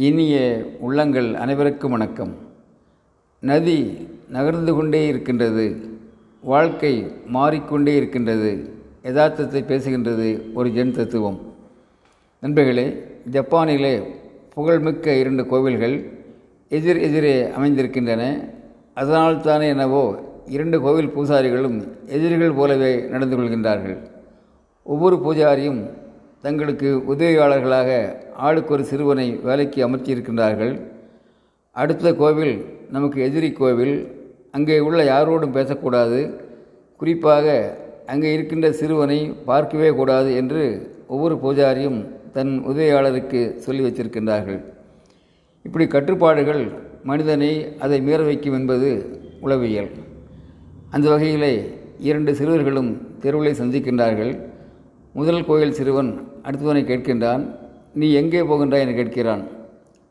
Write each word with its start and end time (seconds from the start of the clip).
இனிய 0.00 0.62
உள்ளங்கள் 0.78 1.34
அனைவருக்கும் 1.34 1.90
வணக்கம். 1.90 2.34
நதி 3.40 4.08
நகர்ந்து 4.28 4.74
கொண்டே 4.74 5.06
இருக்கின்றது. 5.06 5.96
வாழ்க்கை 6.40 7.12
மாறிக்கொண்டே 7.26 7.96
இருக்கின்றது. 7.96 8.72
யதார்த்தத்தை 9.02 9.62
பேசுகின்றது 9.62 10.52
ஒரு 10.52 10.68
ஜென் 10.68 10.90
தத்துவம். 10.90 11.40
நண்பர்களே 12.40 13.02
ஜப்பானிலே 13.30 14.02
புகழ்மிக்க 14.54 15.14
இரண்டு 15.14 15.46
கோவில்கள் 15.46 16.10
எதிர் 16.68 17.00
எதிரே 17.00 17.42
அமைந்திருக்கின்றன. 17.42 18.48
அதனால்தானே 18.96 19.68
என்னவோ 19.68 20.22
இரண்டு 20.46 20.80
கோவில் 20.80 21.14
பூசாரிகளும் 21.16 21.88
எதிரிகள் 22.06 22.52
போலவே 22.52 23.00
நடந்து 23.00 23.38
கொள்கின்றார்கள். 23.38 23.98
ஒவ்வொரு 24.82 25.16
பூஜாரியும் 25.16 25.90
தங்களுக்கு 26.42 27.02
உதவியாளர்களாக 27.08 28.16
ஆளுக்கு 28.46 28.72
ஒரு 28.76 28.84
சிறுவனை 28.90 29.26
வேலைக்கு 29.48 29.78
அமர்த்தியிருக்கின்றார்கள். 29.86 30.74
அடுத்த 31.82 32.12
கோவில் 32.20 32.54
நமக்கு 32.94 33.18
எதிரி 33.26 33.50
கோவில். 33.52 33.96
அங்கே 34.56 34.76
உள்ள 34.88 35.00
யாரோடும் 35.12 35.56
பேசக்கூடாது. 35.56 36.20
குறிப்பாக 37.00 37.46
அங்கே 38.12 38.28
இருக்கின்ற 38.36 38.68
சிறுவனை 38.80 39.18
பார்க்கவே 39.48 39.90
கூடாது 40.00 40.30
என்று 40.40 40.62
ஒவ்வொரு 41.14 41.34
பூஜாரியும் 41.42 41.98
தன் 42.36 42.52
உதவியாளருக்கு 42.70 43.40
சொல்லி 43.64 43.82
வச்சிருக்கின்றார்கள். 43.86 44.60
இப்படி 45.66 45.86
கட்டுப்பாடுகள் 45.96 46.62
மனிதனை 47.10 47.52
அதை 47.84 47.98
மீற 48.06 48.20
வைக்கும் 48.28 48.56
என்பது 48.58 48.88
உளவியல். 49.46 49.90
அந்த 50.94 51.06
வகையிலே 51.12 51.54
இரண்டு 52.08 52.32
சிறுவர்களும் 52.38 52.90
தெருவிலை 53.22 53.52
சந்திக்கின்றார்கள். 53.60 54.32
முதல் 55.18 55.46
கோயில் 55.48 55.78
சிறுவன் 55.78 56.10
அடுத்தவனை 56.46 56.82
கேட்கின்றான். 56.90 57.44
நீ 57.94 58.12
எங்கே 58.12 58.40
போகின்றாய் 58.40 58.84
என்று 58.84 58.98
கேட்கிறான். 58.98 59.44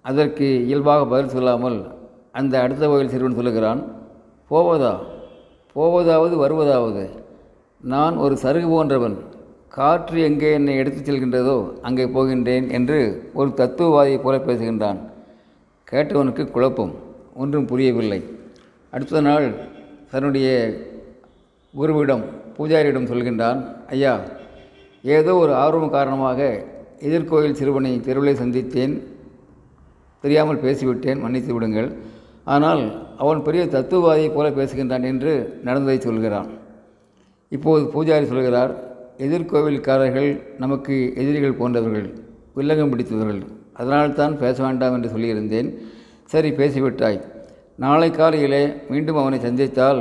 அதற்கு 0.01 0.65
இயல்பாக 0.65 1.05
பதில் 1.05 1.29
சொல்லாமல் 1.29 1.95
அந்த 2.31 2.61
அடுத்த 2.61 2.87
கோயில் 2.87 3.09
சிறுவன் 3.09 3.35
சொல்லுகிறான் 3.35 3.85
போவதா? 4.49 4.99
போவதாவது 5.75 6.35
வருவதாவது? 6.35 7.09
நான் 7.81 8.15
ஒரு 8.17 8.37
சருகு 8.41 8.69
போன்றவன். 8.69 9.17
காற்று 9.67 10.21
எங்கே 10.21 10.51
என்னை 10.51 10.75
எடுத்துச் 10.75 11.11
செல்கின்றதோ 11.11 11.81
அங்கே 11.81 12.05
போகின்றேன் 12.05 12.71
என்று 12.71 13.31
ஒரு 13.33 13.49
தத்துவவாதியைப் 13.49 14.23
போல 14.23 14.37
பேசுகின்றான். 14.37 14.97
கேட்டவனுக்கு 15.91 16.51
குழப்பம். 16.51 16.93
ஒன்றும் 17.35 17.65
புரியவில்லை. 17.65 18.23
அடுத்த 18.89 19.21
நாள் 19.21 19.53
தன்னுடைய 20.11 20.73
குருவிடம் 21.79 22.23
பூஜாரியிடம் 22.57 23.09
சொல்கின்றான் 23.11 23.87
ஐயா 23.87 24.21
ஏதோ 25.01 25.35
ஒரு 25.35 25.53
ஆர்வம் 25.53 25.89
காரணமாக 25.89 26.65
எதிர்கோயில் 27.05 27.57
சிறுவனை 27.59 27.93
தெருவிலை 28.07 28.33
சந்தித்தேன். 28.41 28.93
தெரியாமல் 30.23 30.63
பேசிவிட்டேன் 30.63 31.21
மன்னித்து 31.23 31.51
விடுங்கள். 31.55 31.89
ஆனால் 32.53 32.81
அவன் 33.23 33.43
பெரிய 33.47 33.63
தத்துவவாதியை 33.75 34.29
போல 34.35 34.47
பேசுகின்றான் 34.57 35.05
என்று 35.11 35.33
நடந்ததை 35.67 35.97
சொல்கிறான். 36.05 36.49
இப்போது 37.51 37.83
பூஜாரி 37.93 38.25
சொல்கிறார் 38.31 38.73
எதிர்கோவில்காரர்கள் 39.25 40.29
நமக்கு 40.63 40.95
எதிரிகள் 41.21 41.59
போன்றவர்கள் 41.59 42.07
வில்லங்கம் 42.57 42.91
பிடித்தவர்கள். 42.91 43.41
அதனால்தான் 43.79 44.33
பேச 44.43 44.57
வேண்டாம் 44.65 44.95
என்று 44.97 45.09
சொல்லியிருந்தேன். 45.13 45.69
சரி 46.33 46.49
பேசிவிட்டாய். 46.59 47.19
நாளை 47.83 48.09
காலையிலே 48.11 48.63
மீண்டும் 48.91 49.19
அவனை 49.21 49.39
சந்தித்தால் 49.47 49.99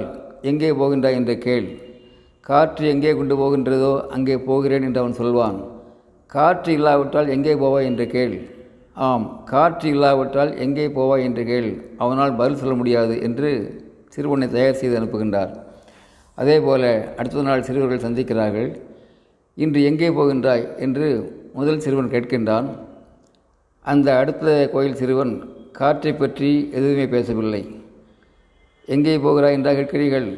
எங்கே 0.50 0.70
போகின்றாய் 0.80 1.19
என்று 1.20 1.34
கேள். 1.47 1.67
காற்று 2.47 2.84
எங்கே 2.94 3.12
கொண்டு 3.19 3.34
போகின்றதோ 3.41 3.94
அங்கே 4.17 4.36
போகிறேன் 4.48 4.86
என்று 4.89 5.00
அவன் 5.02 5.19
சொல்வான். 5.20 5.58
காற்று 6.35 6.71
இல்லாவிட்டால் 6.79 7.29
எங்கே 7.35 7.55
போவாய் 7.63 7.89
என்று 7.91 8.07
கேள். 8.15 8.35
ஆம் 9.07 9.27
காற்று 9.51 9.87
இல்லாவிட்டால் 9.95 10.53
எங்கே 10.65 10.87
போவாய் 10.97 11.25
என்று 11.29 11.43
கேள். 11.51 11.71
அவனால் 12.03 12.37
பதில் 12.41 12.61
சொல்ல 12.61 12.75
முடியாது 12.81 13.15
என்று 13.27 13.51
சிறுவனை 14.15 14.49
தயார் 14.55 14.81
செய்து 14.81 14.99
அனுப்புகின்றார். 15.01 15.53
அதே 16.39 16.57
போல் 16.67 16.89
அடுத்த 17.19 17.45
நாள் 17.48 17.67
சிறுவர்கள் 17.69 18.05
சந்திக்கிறார்கள். 18.07 18.70
இன்று 19.57 19.81
எங்கே 19.91 20.09
போகின்றாய் 20.19 20.65
என்று 20.86 21.07
முதல் 21.59 21.83
சிறுவன் 21.85 22.13
கேட்கின்றான். 22.15 22.69
அந்த 23.85 24.09
அடுத்த 24.23 24.57
கோயில் 24.75 24.98
சிறுவன் 25.01 25.33
காற்றை 25.79 26.13
பற்றி 26.15 26.51
எதுவுமே 26.79 27.07
பேசவில்லை. 27.15 27.63
எங்கே 28.89 29.15
போகிறாய் 29.25 29.57
என்றால் 29.57 29.79
கேட்கிறீர்கள். 29.79 30.29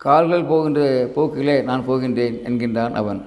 கால்கள் 0.00 0.48
போகின்ற 0.50 0.82
போக்கிலே 1.16 1.56
நான் 1.68 1.86
போகின்றேன் 1.88 2.36
என்கின்றான் 2.48 2.94
அவன். 3.00 3.20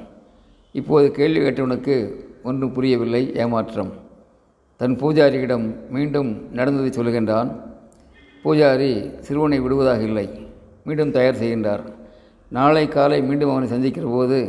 இப்போது 0.80 1.08
கேள்வி 1.18 1.40
கேட்டவனுக்கு 1.40 1.96
ஒன்றும் 2.44 2.74
புரியவில்லை 2.76 3.22
ஏமாற்றம். 3.44 3.92
தன் 4.82 4.96
பூஜாரியிடம் 5.02 5.66
மீண்டும் 5.96 6.30
நடந்ததை 6.58 6.90
சொல்கின்றான் 6.98 7.50
பூஜாரி 8.44 8.92
சிறுவனை 9.26 9.60
விடுவதாக 9.60 10.02
இல்லை. 10.02 10.28
மீண்டும் 10.86 11.12
தயார் 11.12 11.42
செய்கின்றார். 11.42 11.84
நாளை 12.52 12.86
காலை 12.88 13.20
மீண்டும் 13.22 13.52
அவனை 13.52 13.68
சந்திக்கிற 13.68 14.06
போது 14.08 14.40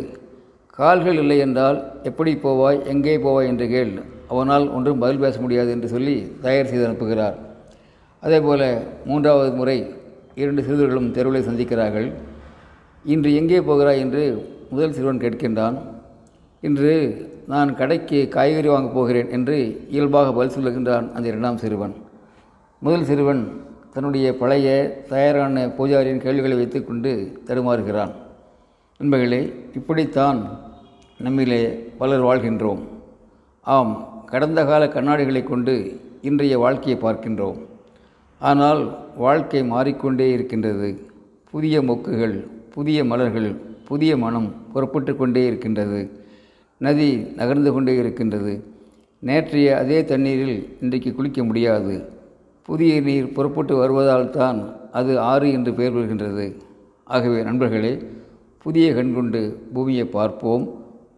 கால்கள் 0.78 1.18
இல்லை 1.22 1.38
என்றால் 1.38 1.78
எப்படி 2.02 2.32
போவாய் 2.44 2.78
எங்கே 2.92 3.16
போவாய் 3.16 3.50
என்று 3.52 3.66
கேள். 3.68 3.92
அவனால் 4.28 4.66
ஒன்றும் 4.76 4.98
பதில் 4.98 5.22
பேச 5.24 5.40
முடியாது 5.40 5.70
என்று 5.70 5.88
சொல்லி 5.88 6.14
தயார் 6.44 6.70
செய்து 6.70 6.86
அனுப்புகிறார். 6.88 7.36
அதேபோல் 8.22 8.66
மூன்றாவது 9.04 9.50
முறை 9.60 9.78
இரண்டு 10.34 10.62
சிறுவர்களும் 10.62 11.10
தெருவில் 11.10 11.48
சந்திக்கிறார்கள். 11.48 12.08
இன்று 13.04 13.30
எங்கே 13.34 13.60
போகிறாய்? 13.60 14.00
என்று 14.04 14.22
முதல் 14.70 14.94
சிறுவன் 14.96 15.22
கேட்கின்றான். 15.24 15.76
இன்று 16.66 16.90
நான் 17.46 17.74
கடைக்கு 17.74 18.28
காய்கறி 18.28 18.68
வாங்கப் 18.68 18.94
போகிறேன் 18.94 19.30
என்று 19.30 19.86
இயல்பாக 19.88 20.32
பதில் 20.32 20.56
சொல்லுகின்றான் 20.56 21.12
அந்த 21.12 21.28
இரண்டாம் 21.28 21.56
சிறுவன். 21.56 21.94
முதல் 22.78 23.04
சிறுவன் 23.04 23.60
தன்னுடைய 23.92 24.36
பழைய 24.36 24.68
தயாரான 25.08 25.66
பூஜாரியின் 25.66 26.22
கேள்விகளை 26.24 26.56
வைத்துக்கொண்டு 26.56 27.42
தடுமாறுகிறான். 27.46 28.12
நண்பர்களே 28.98 29.52
இப்படித்தான் 29.74 30.60
நம்மிலே 31.24 31.78
பலர் 31.98 32.22
வாழ்கின்றோம். 32.22 32.80
ஆம் 33.60 34.22
கடந்த 34.26 34.64
கால 34.64 34.86
கண்ணாடிகளை 34.86 35.44
கொண்டு 35.44 36.00
இன்றைய 36.20 36.58
வாழ்க்கையை 36.58 37.02
பார்க்கின்றோம். 37.02 37.58
ஆனால் 38.38 38.98
வாழ்க்கை 39.16 39.64
மாறிக்கொண்டே 39.64 40.32
இருக்கின்றது. 40.32 41.10
புதிய 41.50 41.82
மொக்குகள் 41.82 42.46
புதிய 42.70 43.04
மலர்கள் 43.04 43.52
புதிய 43.84 44.16
மனம் 44.16 44.54
புறப்பட்டு 44.72 45.16
கொண்டே 45.16 45.46
இருக்கின்றது. 45.46 46.21
நதி 46.84 47.08
நகர்ந்து 47.38 47.70
கொண்டே 47.72 47.92
இருக்கின்றது. 47.96 48.54
நேற்றைய 49.22 49.68
அதே 49.82 49.98
தண்ணீரில் 50.04 50.56
இன்றைக்கு 50.80 51.10
குளிக்க 51.14 51.40
முடியாது. 51.44 51.94
புதிய 52.68 53.00
நீர் 53.00 53.34
புறப்பட்டு 53.36 53.74
வருவதால் 53.76 54.32
தான் 54.38 54.58
அது 54.98 55.12
ஆறு 55.30 55.48
என்று 55.56 55.72
பெயர் 55.78 55.94
பெறுகின்றது. 55.96 56.46
ஆகவே 57.14 57.38
நண்பர்களே 57.48 57.92
புதிய 58.64 58.86
கண்கொண்டு 58.94 59.40
பூமியை 59.74 60.06
பார்ப்போம். 60.16 60.64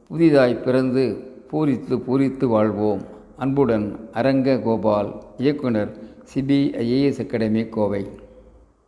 புதிதாய் 0.09 0.63
பிறந்து 0.67 1.05
பூரித்து 1.51 1.95
பூரித்து 2.07 2.47
வாழ்வோம். 2.55 3.03
அன்புடன் 3.37 3.87
அரங்க 4.13 4.59
கோபால் 4.67 5.11
இயக்குனர் 5.39 5.93
சிபிஐஏஎஸ் 6.33 7.23
அகாடமி 7.25 7.65
கோவை. 7.77 8.03